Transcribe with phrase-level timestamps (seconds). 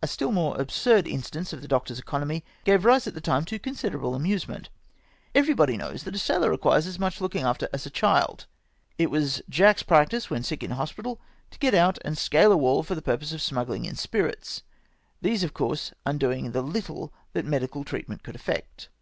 [0.00, 3.58] A still more absurd instance of the doctor's economy gave rise at the time to
[3.58, 4.70] considerable amusement.
[5.34, 8.46] Every body knows that a sailor requires as much looking after as a child.
[8.96, 11.20] It was Jack's practice when sick in hospital,
[11.50, 14.62] to get out and scale a wall for the purpose of smugghng in spirits,
[15.20, 18.88] these of course undoing the little that medical treatment could effect.